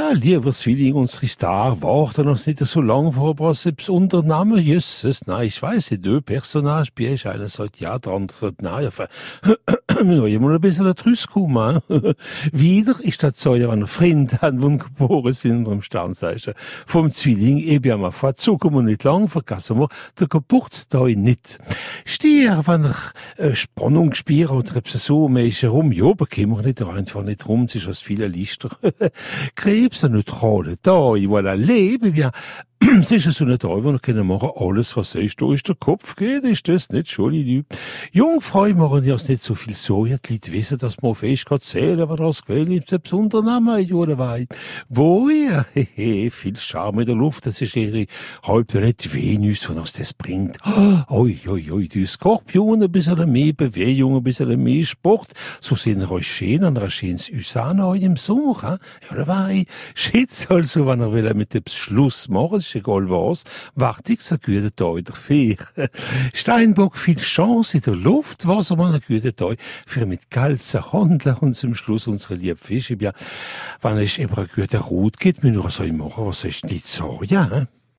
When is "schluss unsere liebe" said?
71.74-72.56